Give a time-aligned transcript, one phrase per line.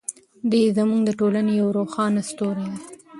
[0.51, 2.81] دی زموږ د ټولنې یو روښانه ستوری دی.